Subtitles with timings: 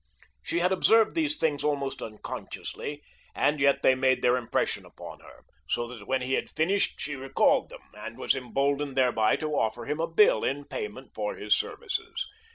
[0.41, 3.03] She had observed these things almost unconsciously,
[3.35, 7.15] and yet they made their impression upon her, so that when he had finished she
[7.15, 11.55] recalled them, and was emboldened thereby to offer him a bill in payment for his
[11.55, 12.25] services.